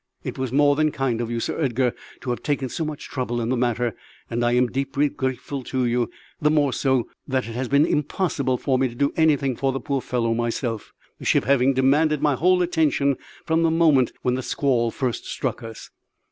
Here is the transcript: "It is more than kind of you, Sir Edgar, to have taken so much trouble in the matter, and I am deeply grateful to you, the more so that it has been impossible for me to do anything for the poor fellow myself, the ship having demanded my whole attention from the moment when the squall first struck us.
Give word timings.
"It 0.23 0.39
is 0.39 0.51
more 0.51 0.75
than 0.75 0.89
kind 0.91 1.21
of 1.21 1.29
you, 1.29 1.39
Sir 1.39 1.61
Edgar, 1.61 1.93
to 2.21 2.31
have 2.31 2.41
taken 2.41 2.69
so 2.69 2.83
much 2.83 3.07
trouble 3.07 3.39
in 3.39 3.49
the 3.49 3.55
matter, 3.55 3.93
and 4.31 4.43
I 4.43 4.53
am 4.53 4.65
deeply 4.65 5.09
grateful 5.09 5.61
to 5.65 5.85
you, 5.85 6.09
the 6.41 6.49
more 6.49 6.73
so 6.73 7.07
that 7.27 7.47
it 7.47 7.53
has 7.53 7.67
been 7.67 7.85
impossible 7.85 8.57
for 8.57 8.79
me 8.79 8.87
to 8.87 8.95
do 8.95 9.13
anything 9.15 9.55
for 9.55 9.71
the 9.71 9.79
poor 9.79 10.01
fellow 10.01 10.33
myself, 10.33 10.91
the 11.19 11.25
ship 11.25 11.43
having 11.43 11.75
demanded 11.75 12.19
my 12.19 12.33
whole 12.33 12.63
attention 12.63 13.15
from 13.45 13.61
the 13.61 13.69
moment 13.69 14.11
when 14.23 14.33
the 14.33 14.41
squall 14.41 14.89
first 14.89 15.25
struck 15.27 15.61
us. 15.61 15.91